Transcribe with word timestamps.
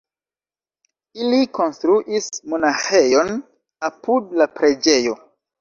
Ili 1.25 1.41
konstruis 1.57 2.31
monaĥejon 2.53 3.31
apud 3.91 4.35
la 4.43 4.53
preĝejo. 4.59 5.17